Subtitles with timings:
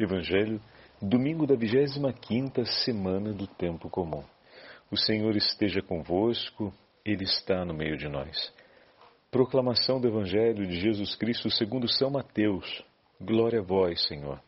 [0.00, 0.58] Evangelho,
[1.02, 4.24] domingo da 25 semana do tempo comum.
[4.90, 6.72] O Senhor esteja convosco,
[7.04, 8.52] Ele está no meio de nós.
[9.30, 12.82] Proclamação do Evangelho de Jesus Cristo segundo São Mateus.
[13.20, 14.40] Glória a vós, Senhor.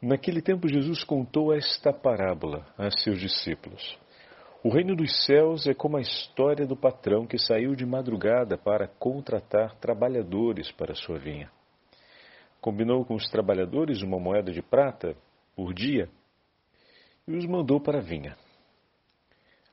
[0.00, 3.98] Naquele tempo Jesus contou esta parábola a seus discípulos.
[4.62, 8.86] O reino dos céus é como a história do patrão que saiu de madrugada para
[8.86, 11.50] contratar trabalhadores para sua vinha
[12.64, 15.14] combinou com os trabalhadores uma moeda de prata
[15.54, 16.08] por dia
[17.28, 18.38] e os mandou para a vinha.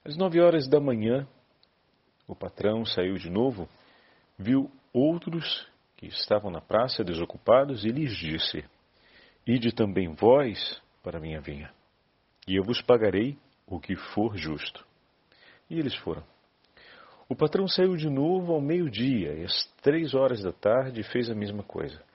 [0.03, 1.25] Às nove horas da manhã,
[2.27, 3.65] o patrão saiu de novo,
[4.37, 5.65] viu outros
[5.95, 8.61] que estavam na praça desocupados e lhes disse:
[9.47, 11.71] Ide também vós para minha vinha,
[12.45, 14.85] e eu vos pagarei o que for justo.
[15.69, 16.25] E eles foram.
[17.29, 21.33] O patrão saiu de novo ao meio-dia e às três horas da tarde fez a
[21.33, 22.10] mesma coisa.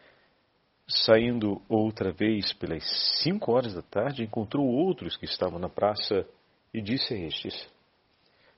[0.88, 2.84] Saindo outra vez pelas
[3.22, 6.24] cinco horas da tarde, encontrou outros que estavam na praça
[6.72, 7.68] e disse a estes: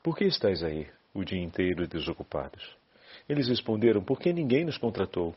[0.02, 2.76] Por que estáis aí o dia inteiro desocupados?
[3.26, 5.34] Eles responderam: Porque ninguém nos contratou.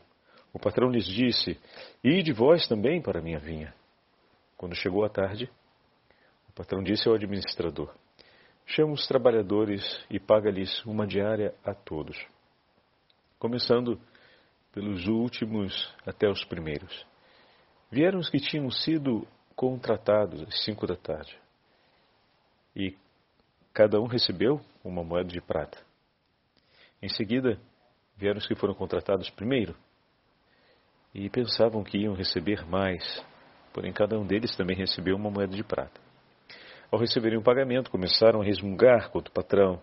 [0.52, 1.58] O patrão lhes disse:
[2.04, 3.74] Ide vós também para a minha vinha.
[4.58, 5.50] Quando chegou a tarde,
[6.46, 7.90] o patrão disse ao administrador:
[8.66, 12.22] Chama os trabalhadores e paga-lhes uma diária a todos,
[13.38, 13.98] começando
[14.72, 17.06] pelos últimos até os primeiros.
[17.90, 21.38] Vieram os que tinham sido contratados às cinco da tarde.
[22.74, 22.96] E
[23.72, 25.78] cada um recebeu uma moeda de prata.
[27.02, 27.60] Em seguida,
[28.16, 29.76] vieram os que foram contratados primeiro
[31.14, 33.22] e pensavam que iam receber mais,
[33.72, 36.00] porém cada um deles também recebeu uma moeda de prata.
[36.90, 39.82] Ao receberem o pagamento, começaram a resmungar contra o patrão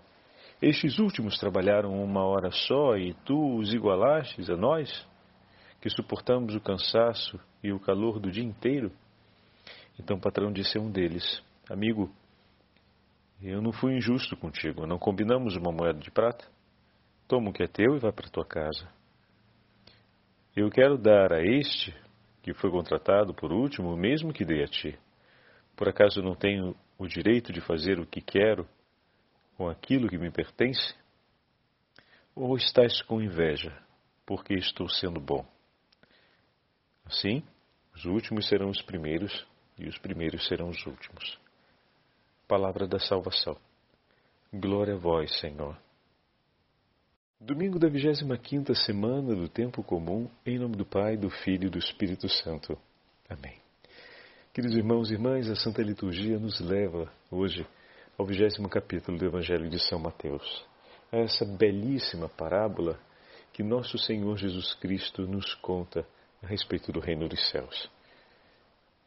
[0.61, 5.07] estes últimos trabalharam uma hora só e tu os igualastes a nós,
[5.81, 8.91] que suportamos o cansaço e o calor do dia inteiro?
[9.97, 12.11] Então o patrão disse a um deles: Amigo,
[13.41, 16.45] eu não fui injusto contigo, não combinamos uma moeda de prata?
[17.27, 18.89] Toma o que é teu e vá para tua casa.
[20.55, 21.95] Eu quero dar a este,
[22.41, 24.97] que foi contratado por último, o mesmo que dei a ti.
[25.77, 28.67] Por acaso não tenho o direito de fazer o que quero
[29.59, 30.95] com aquilo que me pertence?
[32.33, 33.77] Ou estás com inveja,
[34.25, 35.45] porque estou sendo bom?
[37.03, 37.43] Assim,
[37.93, 39.45] os últimos serão os primeiros
[39.77, 41.37] e os primeiros serão os últimos.
[42.47, 43.58] Palavra da salvação.
[44.53, 45.77] Glória a vós, Senhor.
[47.37, 51.80] Domingo da 25 semana do tempo comum, em nome do Pai, do Filho e do
[51.80, 52.77] Espírito Santo.
[53.27, 53.59] Amém.
[54.53, 57.67] Queridos irmãos e irmãs, a Santa Liturgia nos leva hoje
[58.19, 60.65] ao vigésimo capítulo do Evangelho de São Mateus.
[61.09, 62.99] É essa belíssima parábola
[63.53, 66.05] que nosso Senhor Jesus Cristo nos conta
[66.43, 67.89] a respeito do reino dos céus.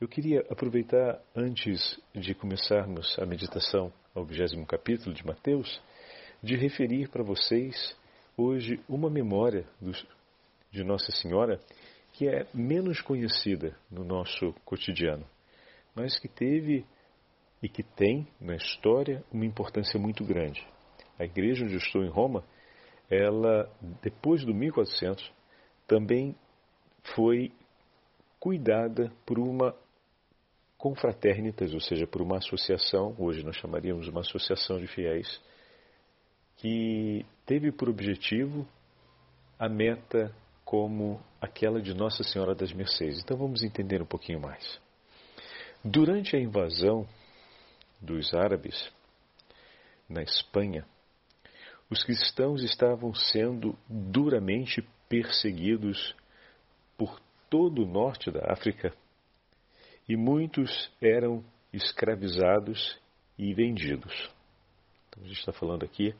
[0.00, 5.78] Eu queria aproveitar, antes de começarmos a meditação ao vigésimo capítulo de Mateus,
[6.42, 7.94] de referir para vocês
[8.34, 10.06] hoje uma memória dos,
[10.70, 11.60] de Nossa Senhora
[12.14, 15.26] que é menos conhecida no nosso cotidiano,
[15.94, 16.86] mas que teve
[17.62, 20.66] e que tem na história uma importância muito grande.
[21.18, 22.42] A igreja onde eu estou em Roma,
[23.08, 23.70] ela
[24.02, 25.30] depois do 1400
[25.86, 26.34] também
[27.14, 27.52] foi
[28.40, 29.74] cuidada por uma
[30.76, 35.40] confraternitas, ou seja, por uma associação, hoje nós chamaríamos uma associação de fiéis,
[36.56, 38.66] que teve por objetivo
[39.56, 40.34] a meta
[40.64, 43.20] como aquela de Nossa Senhora das Mercês.
[43.20, 44.80] Então vamos entender um pouquinho mais.
[45.84, 47.06] Durante a invasão
[48.02, 48.92] dos árabes
[50.08, 50.84] na Espanha,
[51.88, 56.14] os cristãos estavam sendo duramente perseguidos
[56.98, 58.92] por todo o norte da África
[60.08, 62.98] e muitos eram escravizados
[63.38, 64.30] e vendidos.
[65.08, 66.14] Então a gente está falando aqui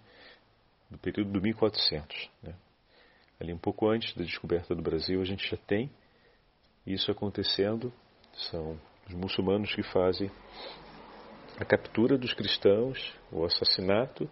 [0.91, 2.31] do período do 1400.
[2.43, 2.55] Né?
[3.41, 5.91] Ali um pouco antes da descoberta do Brasil, a gente já tem
[6.87, 7.93] isso acontecendo.
[8.51, 10.31] São os muçulmanos que fazem
[11.63, 12.99] a captura dos cristãos,
[13.31, 14.29] o assassinato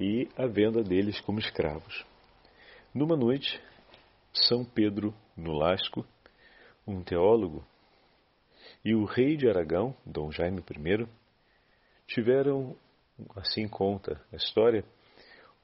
[0.00, 2.02] e a venda deles como escravos.
[2.94, 3.60] Numa noite,
[4.32, 6.02] São Pedro Nolasco,
[6.86, 7.62] um teólogo,
[8.82, 11.06] e o rei de Aragão, Dom Jaime I,
[12.06, 12.74] tiveram,
[13.36, 14.82] assim conta a história,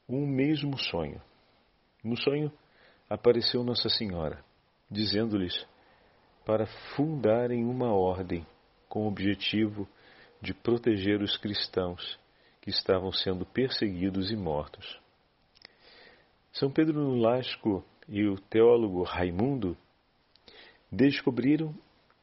[0.07, 1.23] um mesmo sonho.
[2.05, 2.53] No sonho
[3.09, 4.45] apareceu Nossa Senhora,
[4.91, 5.67] dizendo-lhes
[6.45, 8.47] para fundarem uma ordem
[8.91, 10.02] com o objetivo de
[10.43, 12.19] de proteger os cristãos
[12.61, 15.01] que estavam sendo perseguidos e mortos.
[16.53, 19.77] São Pedro Nolasco e o teólogo Raimundo
[20.91, 21.75] descobriram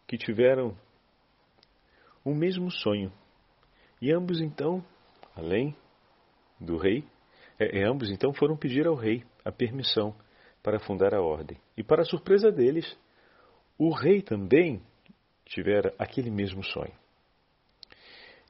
[0.06, 0.78] que tiveram
[2.24, 3.12] o mesmo sonho.
[4.02, 4.84] E ambos então,
[5.36, 5.76] além
[6.60, 7.04] do rei,
[7.58, 10.14] é, é, ambos então foram pedir ao rei a permissão
[10.62, 11.58] para fundar a ordem.
[11.76, 12.98] E para surpresa deles,
[13.78, 14.82] o rei também
[15.46, 16.99] tivera aquele mesmo sonho.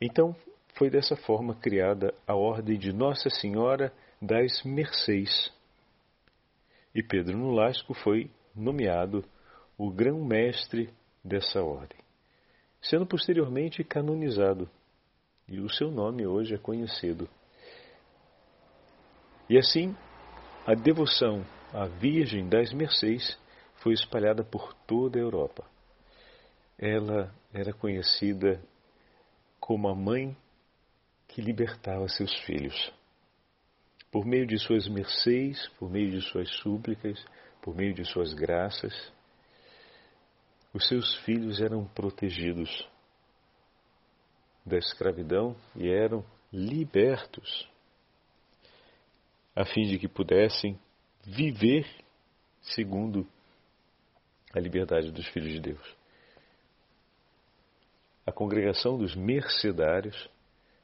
[0.01, 0.35] Então,
[0.75, 3.91] foi dessa forma criada a ordem de Nossa Senhora
[4.21, 5.51] das Mercês.
[6.95, 9.25] E Pedro Nolasco foi nomeado
[9.77, 10.89] o grão-mestre
[11.23, 11.97] dessa ordem,
[12.81, 14.69] sendo posteriormente canonizado,
[15.47, 17.29] e o seu nome hoje é conhecido.
[19.49, 19.95] E assim,
[20.65, 21.43] a devoção
[21.73, 23.37] à Virgem das Mercês
[23.75, 25.65] foi espalhada por toda a Europa.
[26.77, 28.61] Ela era conhecida
[29.69, 30.35] como a mãe
[31.27, 32.91] que libertava seus filhos.
[34.11, 37.23] Por meio de suas mercês, por meio de suas súplicas,
[37.61, 39.13] por meio de suas graças,
[40.73, 42.89] os seus filhos eram protegidos
[44.65, 47.69] da escravidão e eram libertos,
[49.55, 50.79] a fim de que pudessem
[51.23, 51.85] viver
[52.59, 53.23] segundo
[54.51, 55.98] a liberdade dos filhos de Deus.
[58.29, 60.29] A congregação dos mercedários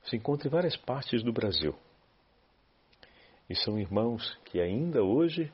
[0.02, 1.76] se encontra em várias partes do Brasil.
[3.48, 5.54] E são irmãos que ainda hoje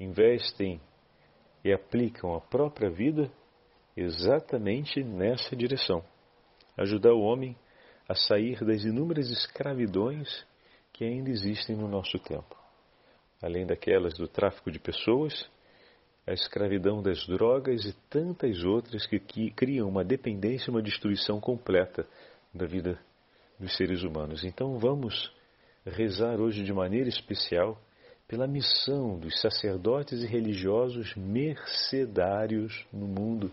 [0.00, 0.80] investem
[1.64, 3.30] e aplicam a própria vida
[3.96, 6.04] exatamente nessa direção
[6.76, 7.56] ajudar o homem
[8.08, 10.44] a sair das inúmeras escravidões
[10.92, 12.56] que ainda existem no nosso tempo.
[13.40, 15.48] Além daquelas do tráfico de pessoas,
[16.28, 21.40] a escravidão das drogas e tantas outras que, que criam uma dependência e uma destruição
[21.40, 22.06] completa
[22.52, 23.00] da vida
[23.58, 24.44] dos seres humanos.
[24.44, 25.32] Então vamos
[25.86, 27.80] rezar hoje de maneira especial
[28.28, 33.50] pela missão dos sacerdotes e religiosos mercedários no mundo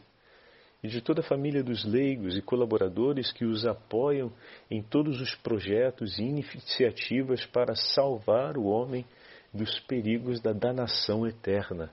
[0.83, 4.33] e de toda a família dos leigos e colaboradores que os apoiam
[4.69, 9.05] em todos os projetos e iniciativas para salvar o homem
[9.53, 11.89] dos perigos da danação eterna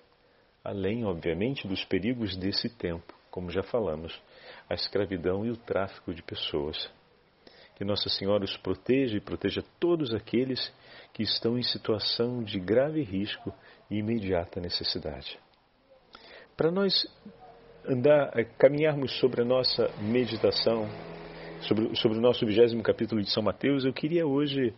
[0.64, 4.18] além, obviamente, dos perigos desse tempo, como já falamos,
[4.68, 6.90] a escravidão e o tráfico de pessoas.
[7.76, 10.72] Que Nossa Senhora os proteja e proteja todos aqueles
[11.12, 13.52] que estão em situação de grave risco
[13.90, 15.38] e imediata necessidade.
[16.56, 16.92] Para nós
[17.86, 20.86] andar, eh, caminharmos sobre a nossa meditação,
[21.62, 24.74] sobre, sobre o nosso vigésimo capítulo de São Mateus, eu queria hoje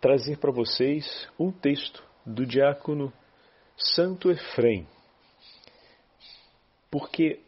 [0.00, 3.12] trazer para vocês um texto do diácono
[3.84, 4.86] Santo Efrem,
[6.90, 7.40] porque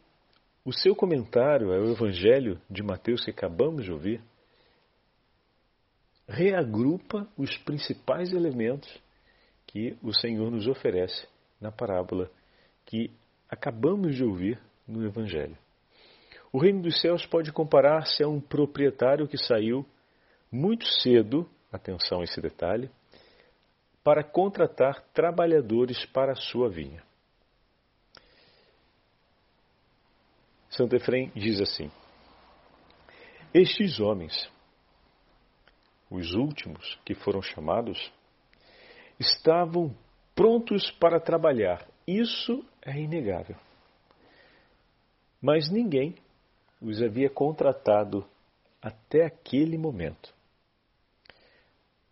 [0.65, 4.21] o seu comentário ao Evangelho de Mateus que acabamos de ouvir
[6.27, 8.91] reagrupa os principais elementos
[9.67, 11.27] que o Senhor nos oferece
[11.61, 12.31] na parábola
[12.85, 13.11] que
[13.49, 15.57] acabamos de ouvir no Evangelho.
[16.53, 19.87] O reino dos céus pode comparar-se a um proprietário que saiu
[20.51, 22.91] muito cedo, atenção a esse detalhe,
[24.05, 27.03] para contratar trabalhadores para a sua vinha.
[30.69, 31.91] Santo Efrem diz assim:
[33.55, 34.51] Estes homens,
[36.11, 38.13] os últimos que foram chamados,
[39.19, 39.97] estavam
[40.35, 41.89] prontos para trabalhar.
[42.07, 43.57] Isso é inegável.
[45.41, 46.17] Mas ninguém
[46.81, 48.29] os havia contratado
[48.83, 50.35] até aquele momento.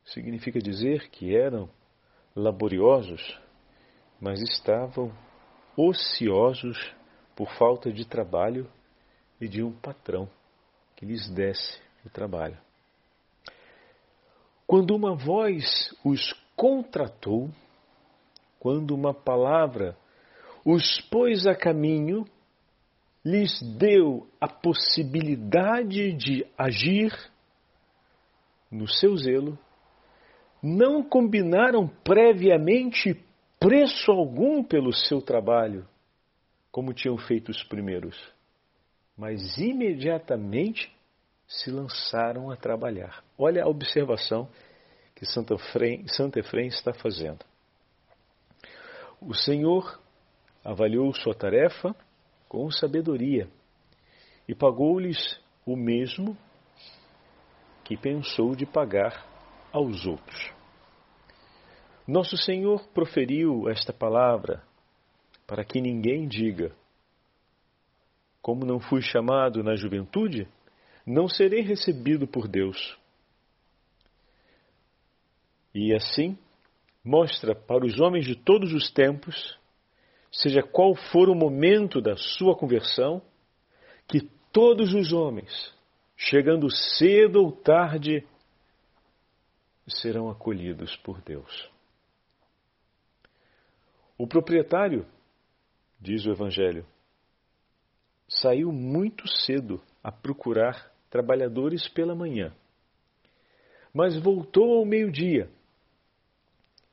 [0.04, 1.68] Significa dizer que eram
[2.34, 3.38] laboriosos,
[4.20, 5.12] mas estavam
[5.76, 6.94] ociosos
[7.34, 8.70] por falta de trabalho
[9.40, 10.28] e de um patrão
[10.96, 12.58] que lhes desse o trabalho.
[14.66, 17.50] Quando uma voz os contratou,
[18.58, 19.96] quando uma palavra
[20.64, 22.24] os pôs a caminho,
[23.24, 27.12] lhes deu a possibilidade de agir
[28.70, 29.58] no seu zelo
[30.62, 33.20] não combinaram previamente
[33.58, 35.86] preço algum pelo seu trabalho,
[36.70, 38.16] como tinham feito os primeiros,
[39.16, 40.94] mas imediatamente
[41.48, 43.22] se lançaram a trabalhar.
[43.36, 44.48] Olha a observação
[45.14, 47.44] que Santa Efrem, Santa Efrem está fazendo.
[49.20, 50.00] O Senhor
[50.64, 51.94] avaliou sua tarefa
[52.48, 53.48] com sabedoria
[54.48, 56.36] e pagou-lhes o mesmo
[57.84, 59.31] que pensou de pagar
[59.72, 60.52] aos outros.
[62.06, 64.62] Nosso Senhor proferiu esta palavra
[65.46, 66.74] para que ninguém diga:
[68.40, 70.46] Como não fui chamado na juventude,
[71.06, 72.98] não serei recebido por Deus.
[75.74, 76.36] E assim
[77.04, 79.58] mostra para os homens de todos os tempos
[80.32, 83.20] seja qual for o momento da sua conversão,
[84.08, 85.52] que todos os homens,
[86.16, 88.26] chegando cedo ou tarde,
[90.00, 91.70] serão acolhidos por Deus.
[94.18, 95.06] O proprietário,
[96.00, 96.86] diz o Evangelho,
[98.28, 102.54] saiu muito cedo a procurar trabalhadores pela manhã,
[103.92, 105.50] mas voltou ao meio-dia,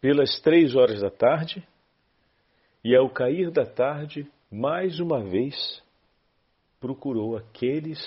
[0.01, 1.65] pelas três horas da tarde,
[2.83, 5.83] e ao cair da tarde, mais uma vez,
[6.79, 7.99] procurou aqueles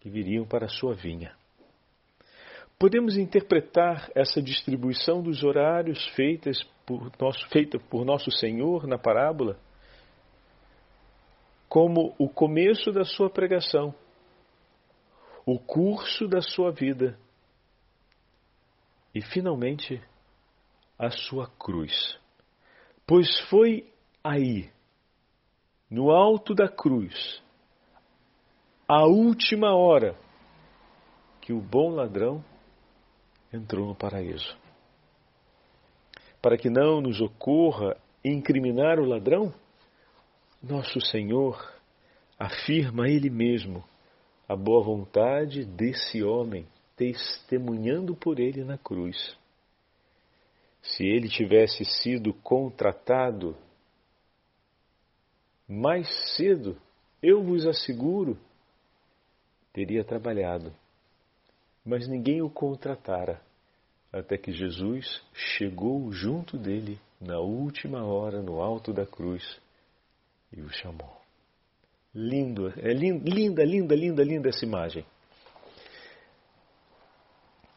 [0.00, 1.36] que viriam para a sua vinha.
[2.82, 9.56] Podemos interpretar essa distribuição dos horários feitas por nosso, feita por nosso Senhor na parábola
[11.68, 13.94] como o começo da sua pregação,
[15.46, 17.16] o curso da sua vida
[19.14, 20.02] e, finalmente,
[20.98, 22.18] a sua cruz.
[23.06, 23.88] Pois foi
[24.24, 24.72] aí,
[25.88, 27.40] no alto da cruz,
[28.88, 30.18] a última hora,
[31.40, 32.44] que o bom ladrão
[33.52, 34.56] entrou no paraíso.
[36.40, 39.52] Para que não nos ocorra incriminar o ladrão,
[40.62, 41.72] nosso Senhor
[42.38, 43.84] afirma Ele mesmo
[44.48, 46.66] a boa vontade desse homem,
[46.96, 49.36] testemunhando por ele na cruz.
[50.82, 53.56] Se ele tivesse sido contratado
[55.66, 56.06] mais
[56.36, 56.76] cedo,
[57.22, 58.36] eu vos asseguro,
[59.72, 60.74] teria trabalhado
[61.84, 63.40] mas ninguém o contratara,
[64.12, 69.60] até que Jesus chegou junto dele na última hora no alto da cruz
[70.52, 71.20] e o chamou.
[72.14, 75.04] Lindo, é linda, linda, linda, linda essa imagem.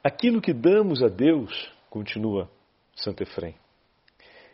[0.04, 2.50] Aquilo que damos a Deus, continua
[2.96, 3.56] Santo Efrem,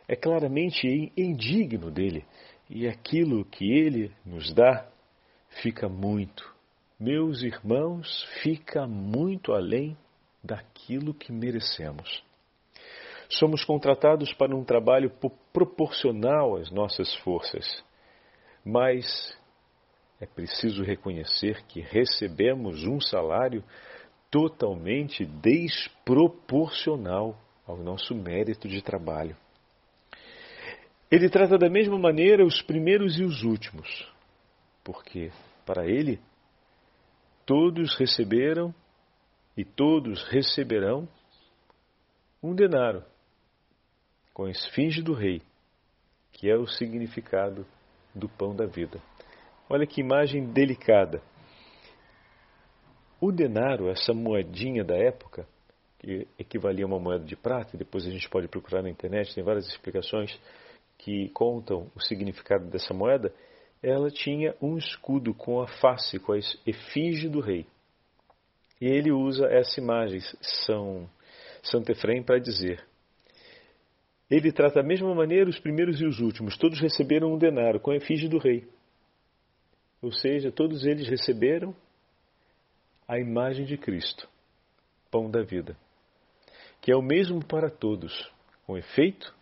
[0.07, 2.25] é claramente indigno dele,
[2.69, 4.87] e aquilo que ele nos dá
[5.61, 6.50] fica muito,
[7.01, 9.97] meus irmãos, fica muito além
[10.43, 12.23] daquilo que merecemos.
[13.27, 15.11] Somos contratados para um trabalho
[15.51, 17.83] proporcional às nossas forças,
[18.63, 19.35] mas
[20.19, 23.63] é preciso reconhecer que recebemos um salário
[24.29, 29.35] totalmente desproporcional ao nosso mérito de trabalho.
[31.09, 34.07] Ele trata da mesma maneira os primeiros e os últimos,
[34.83, 35.31] porque
[35.65, 36.19] para ele
[37.53, 38.73] Todos receberam
[39.57, 41.05] e todos receberão
[42.41, 43.03] um denário
[44.33, 45.41] com a esfinge do rei,
[46.31, 47.67] que é o significado
[48.15, 49.01] do pão da vida.
[49.69, 51.21] Olha que imagem delicada.
[53.19, 55.45] O denário, essa moedinha da época,
[55.99, 59.43] que equivalia a uma moeda de prata, depois a gente pode procurar na internet, tem
[59.43, 60.39] várias explicações
[60.97, 63.29] que contam o significado dessa moeda,
[63.81, 67.65] ela tinha um escudo com a face, com a efígie do rei.
[68.79, 70.19] E ele usa essa imagem,
[70.65, 71.09] São
[71.63, 72.85] Santo Efrem, para dizer:
[74.29, 77.91] ele trata da mesma maneira os primeiros e os últimos, todos receberam um denário com
[77.91, 78.67] a efígie do rei.
[80.01, 81.75] Ou seja, todos eles receberam
[83.07, 84.27] a imagem de Cristo,
[85.11, 85.75] pão da vida,
[86.81, 88.31] que é o mesmo para todos.
[88.65, 89.35] Com efeito,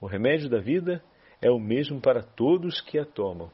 [0.00, 1.02] o remédio da vida
[1.40, 3.50] é o mesmo para todos que a tomam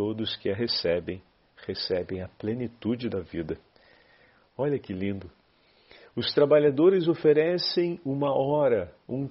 [0.00, 1.22] todos que a recebem,
[1.66, 3.58] recebem a plenitude da vida.
[4.56, 5.30] Olha que lindo!
[6.16, 9.28] Os trabalhadores oferecem uma hora, um,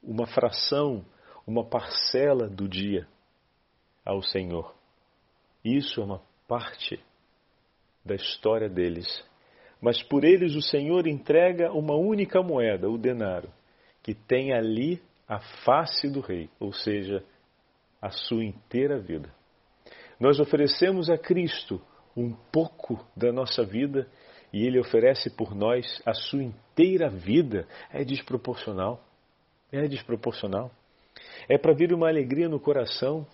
[0.00, 1.04] uma fração,
[1.44, 3.08] uma parcela do dia
[4.06, 4.72] ao Senhor.
[5.64, 7.02] Isso é uma parte
[8.04, 9.08] da história deles.
[9.80, 13.52] Mas por eles o Senhor entrega uma única moeda, o denário,
[14.00, 17.24] que tem ali a face do rei, ou seja,
[18.00, 19.41] a sua inteira vida.
[20.22, 21.82] Nós oferecemos a Cristo
[22.16, 24.08] um pouco da nossa vida
[24.52, 27.66] e Ele oferece por nós a sua inteira vida.
[27.90, 29.04] É desproporcional.
[29.72, 30.70] É desproporcional.
[31.48, 33.26] É para vir uma alegria no coração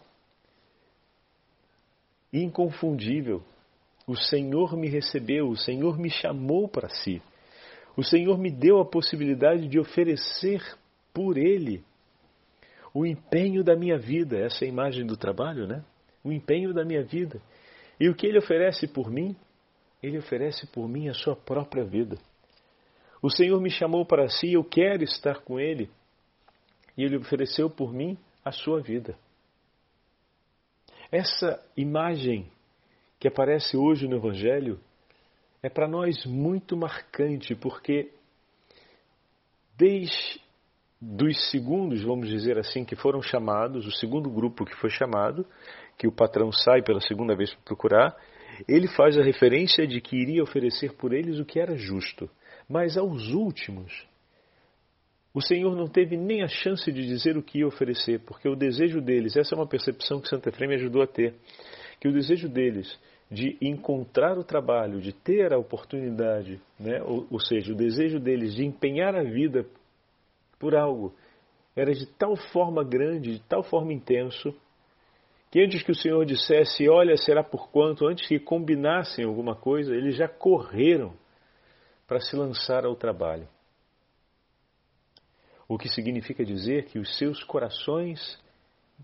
[2.32, 3.42] inconfundível.
[4.06, 7.20] O Senhor me recebeu, o Senhor me chamou para si.
[7.98, 10.62] O Senhor me deu a possibilidade de oferecer
[11.12, 11.84] por Ele
[12.94, 14.38] o empenho da minha vida.
[14.38, 15.84] Essa é a imagem do trabalho, né?
[16.24, 17.40] O empenho da minha vida.
[17.98, 19.36] E o que ele oferece por mim?
[20.02, 22.16] Ele oferece por mim a sua própria vida.
[23.20, 25.90] O Senhor me chamou para si, eu quero estar com Ele.
[26.96, 29.18] E Ele ofereceu por mim a sua vida.
[31.10, 32.50] Essa imagem
[33.18, 34.78] que aparece hoje no Evangelho
[35.62, 38.12] é para nós muito marcante, porque
[39.76, 40.40] desde
[41.00, 45.46] dos segundos, vamos dizer assim, que foram chamados, o segundo grupo que foi chamado,
[45.96, 48.16] que o patrão sai pela segunda vez para procurar,
[48.66, 52.28] ele faz a referência de que iria oferecer por eles o que era justo.
[52.68, 54.06] Mas aos últimos,
[55.32, 58.56] o Senhor não teve nem a chance de dizer o que ia oferecer, porque o
[58.56, 61.34] desejo deles, essa é uma percepção que Santa Fé me ajudou a ter,
[62.00, 62.98] que o desejo deles
[63.30, 67.02] de encontrar o trabalho, de ter a oportunidade, né?
[67.02, 69.66] ou, ou seja, o desejo deles de empenhar a vida
[70.58, 71.14] por algo,
[71.74, 74.54] era de tal forma grande, de tal forma intenso,
[75.50, 79.94] que antes que o Senhor dissesse, olha, será por quanto, antes que combinassem alguma coisa,
[79.94, 81.14] eles já correram
[82.06, 83.48] para se lançar ao trabalho.
[85.68, 88.38] O que significa dizer que os seus corações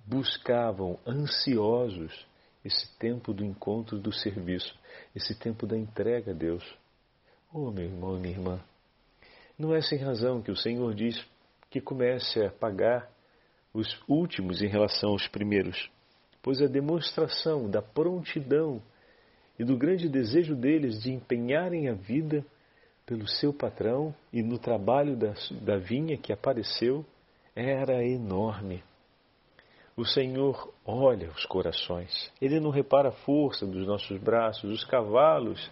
[0.04, 2.26] buscavam ansiosos
[2.64, 4.74] esse tempo do encontro do serviço,
[5.14, 6.64] esse tempo da entrega a Deus.
[7.52, 8.60] Oh, meu irmão e minha irmã,
[9.58, 11.24] não é sem razão que o Senhor diz
[11.74, 13.10] que comece a pagar
[13.74, 15.90] os últimos em relação aos primeiros,
[16.40, 18.80] pois a demonstração da prontidão
[19.58, 22.46] e do grande desejo deles de empenharem a vida
[23.04, 27.04] pelo seu patrão e no trabalho da, da vinha que apareceu
[27.56, 28.80] era enorme.
[29.96, 32.32] O Senhor olha os corações.
[32.40, 35.68] Ele não repara a força dos nossos braços, os cavalos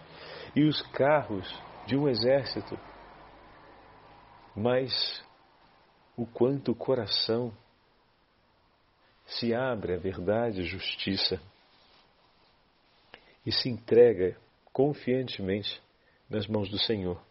[0.53, 1.47] e os carros
[1.87, 2.77] de um exército,
[4.53, 4.91] mas
[6.15, 7.51] o quanto o coração
[9.25, 11.41] se abre à verdade e justiça
[13.45, 14.37] e se entrega
[14.71, 15.81] confiantemente
[16.29, 17.21] nas mãos do Senhor.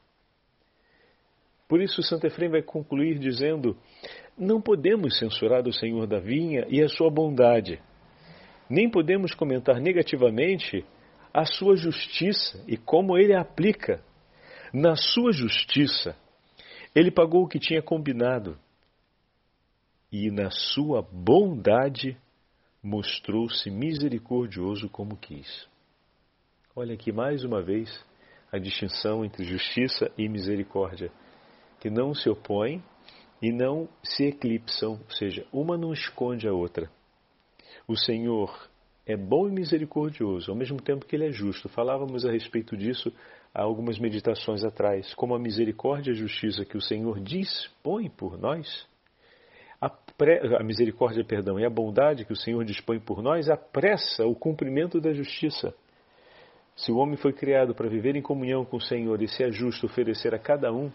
[1.69, 3.77] Por isso, Santo Efrem vai concluir dizendo:
[4.37, 7.81] Não podemos censurar o Senhor da vinha e a sua bondade,
[8.69, 10.85] nem podemos comentar negativamente
[11.33, 14.03] a sua justiça e como ele a aplica.
[14.73, 16.17] Na sua justiça,
[16.95, 18.59] ele pagou o que tinha combinado
[20.13, 22.19] e na sua bondade
[22.83, 25.67] mostrou-se misericordioso como quis.
[26.77, 27.89] Olha aqui mais uma vez
[28.53, 31.11] a distinção entre justiça e misericórdia,
[31.81, 32.83] que não se opõem
[33.41, 36.91] e não se eclipsam, ou seja, uma não esconde a outra.
[37.89, 38.69] O Senhor
[39.07, 41.69] é bom e misericordioso, ao mesmo tempo que ele é justo.
[41.71, 43.11] Falávamos a respeito disso
[43.55, 48.39] há algumas meditações atrás, como a misericórdia e a justiça que o Senhor dispõe por
[48.39, 48.87] nós
[49.83, 54.25] a, pre, a misericórdia, perdão, e a bondade que o Senhor dispõe por nós apressa
[54.25, 55.75] o cumprimento da justiça.
[56.77, 59.51] Se o homem foi criado para viver em comunhão com o Senhor e se é
[59.51, 60.89] justo oferecer a cada um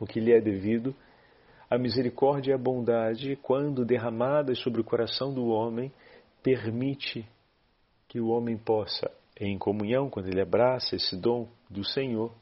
[0.00, 0.94] o que lhe é devido,
[1.68, 5.92] a misericórdia e a bondade, quando derramadas sobre o coração do homem,
[6.42, 7.28] permite
[8.08, 12.32] que o homem possa, em comunhão, quando ele abraça esse dom do Senhor,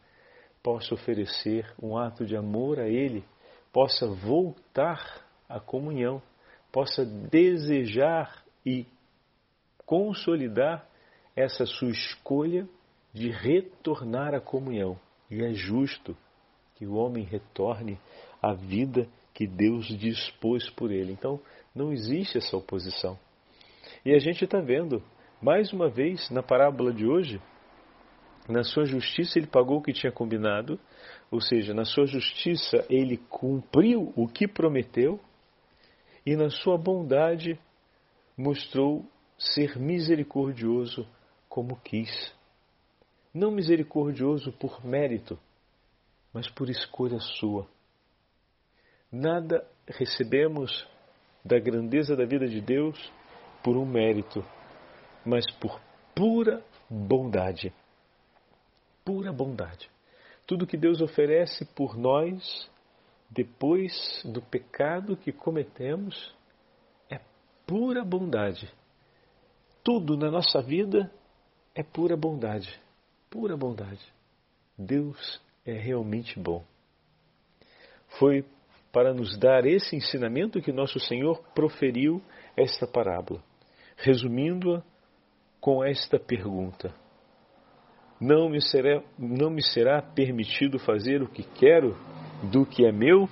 [0.62, 3.24] possa oferecer um ato de amor a Ele,
[3.72, 6.20] possa voltar a comunhão,
[6.72, 8.87] possa desejar e
[9.85, 10.87] consolidar
[11.35, 12.68] essa sua escolha
[13.12, 14.98] de retornar à comunhão.
[15.30, 16.16] E é justo
[16.74, 17.98] que o homem retorne
[18.42, 21.12] à vida que Deus dispôs por ele.
[21.12, 21.40] Então,
[21.74, 23.18] não existe essa oposição.
[24.04, 25.02] E a gente está vendo,
[25.40, 27.40] mais uma vez, na parábola de hoje,
[28.48, 30.78] na sua justiça ele pagou o que tinha combinado,
[31.30, 35.20] ou seja, na sua justiça ele cumpriu o que prometeu,
[36.26, 37.56] e na sua bondade
[38.36, 39.08] mostrou
[39.38, 41.06] ser misericordioso
[41.48, 42.34] como quis.
[43.32, 45.38] Não misericordioso por mérito,
[46.34, 47.68] mas por escolha sua.
[49.12, 50.86] Nada recebemos
[51.44, 52.98] da grandeza da vida de Deus
[53.62, 54.44] por um mérito,
[55.24, 55.80] mas por
[56.14, 57.72] pura bondade.
[59.04, 59.88] Pura bondade.
[60.44, 62.68] Tudo que Deus oferece por nós
[63.30, 63.92] depois
[64.24, 66.34] do pecado que cometemos
[67.10, 67.20] é
[67.66, 68.72] pura bondade.
[69.82, 71.10] Tudo na nossa vida
[71.74, 72.80] é pura bondade.
[73.30, 74.04] Pura bondade.
[74.78, 76.64] Deus é realmente bom.
[78.18, 78.44] Foi
[78.92, 82.22] para nos dar esse ensinamento que nosso Senhor proferiu
[82.56, 83.42] esta parábola,
[83.96, 84.82] resumindo-a
[85.60, 86.94] com esta pergunta:
[88.20, 91.94] não me, será, não me será permitido fazer o que quero?
[92.42, 93.29] Do que é meu,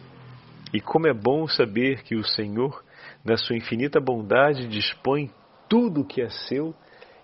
[0.72, 2.84] e como é bom saber que o Senhor,
[3.24, 5.30] na sua infinita bondade, dispõe
[5.68, 6.74] tudo o que é seu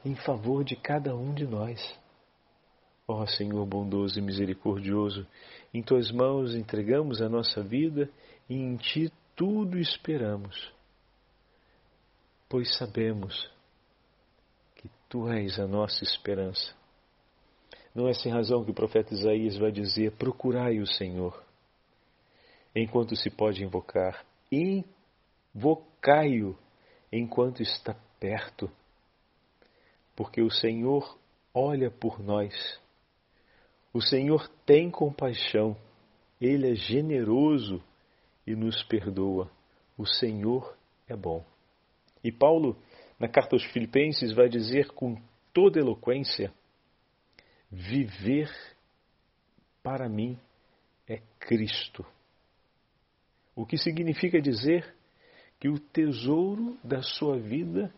[0.05, 1.99] em favor de cada um de nós.
[3.09, 5.27] Ó Senhor bondoso e misericordioso,
[5.75, 8.09] em tuas mãos entregamos a nossa vida
[8.49, 10.73] e em ti tudo esperamos,
[12.49, 13.51] pois sabemos
[14.77, 16.73] que tu és a nossa esperança.
[17.93, 21.50] Não é sem razão que o profeta Isaías vai dizer: Procurai o Senhor
[22.75, 24.25] enquanto se pode invocar.
[25.55, 26.57] Invocai-o
[27.13, 28.71] enquanto está perto.
[30.15, 31.19] Porque o Senhor
[31.55, 32.81] olha por nós.
[33.93, 35.77] O Senhor tem compaixão.
[36.41, 37.83] Ele é generoso
[38.47, 39.51] e nos perdoa.
[39.97, 40.77] O Senhor
[41.09, 41.45] é bom.
[42.23, 42.77] E Paulo,
[43.19, 45.17] na carta aos Filipenses, vai dizer com
[45.53, 46.53] toda eloquência:
[47.71, 48.51] viver
[49.83, 50.39] para mim
[51.09, 52.07] é Cristo.
[53.61, 54.91] O que significa dizer
[55.59, 57.93] que o tesouro da sua vida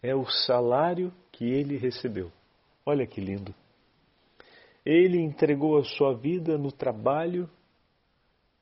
[0.00, 2.30] é o salário que ele recebeu.
[2.86, 3.52] Olha que lindo.
[4.86, 7.50] Ele entregou a sua vida no trabalho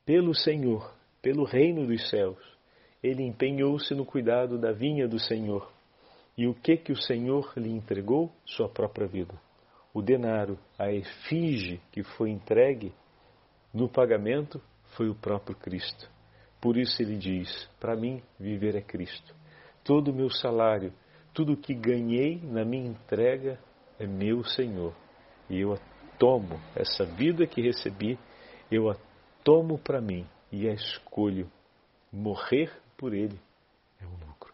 [0.03, 0.91] pelo Senhor,
[1.21, 2.39] pelo reino dos céus.
[3.03, 5.71] Ele empenhou-se no cuidado da vinha do Senhor.
[6.35, 8.31] E o que que o Senhor lhe entregou?
[8.47, 9.39] Sua própria vida.
[9.93, 12.91] O denário, a efígie que foi entregue
[13.71, 14.59] no pagamento
[14.91, 16.09] foi o próprio Cristo.
[16.61, 19.35] Por isso ele diz: Para mim, viver é Cristo.
[19.83, 20.93] Todo o meu salário,
[21.33, 23.59] tudo o que ganhei na minha entrega
[23.97, 24.93] é meu Senhor.
[25.49, 25.77] E eu a
[26.17, 28.19] tomo, essa vida que recebi,
[28.69, 28.95] eu a
[29.43, 31.49] tomo para mim e a escolho.
[32.11, 33.39] Morrer por Ele
[34.01, 34.53] é um lucro.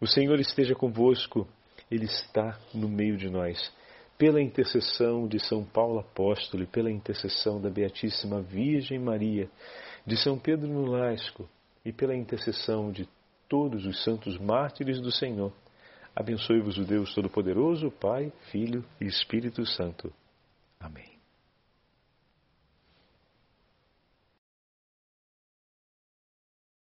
[0.00, 1.46] O Senhor esteja convosco,
[1.90, 3.72] Ele está no meio de nós.
[4.18, 9.48] Pela intercessão de São Paulo Apóstolo e pela intercessão da Beatíssima Virgem Maria,
[10.04, 11.48] de São Pedro Nolasco
[11.84, 13.08] e pela intercessão de
[13.48, 15.52] todos os santos mártires do Senhor,
[16.14, 20.12] abençoe-vos o Deus Todo-Poderoso, Pai, Filho e Espírito Santo.
[20.80, 21.17] Amém.